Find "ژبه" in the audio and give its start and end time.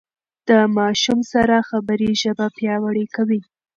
2.21-2.47